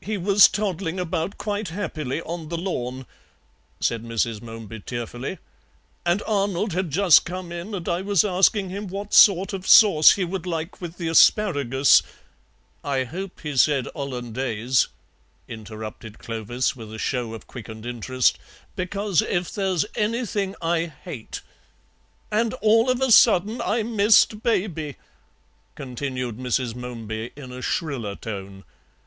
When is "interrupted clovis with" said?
15.48-16.90